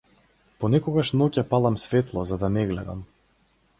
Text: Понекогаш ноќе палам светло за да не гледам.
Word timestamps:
Понекогаш 0.61 1.11
ноќе 1.21 1.43
палам 1.53 1.77
светло 1.85 2.25
за 2.31 2.41
да 2.45 2.51
не 2.59 2.65
гледам. 2.73 3.09